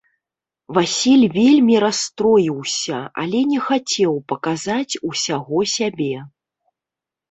[0.77, 6.15] Васіль вельмі расстроіўся, але не хацеў паказаць усяго сябе.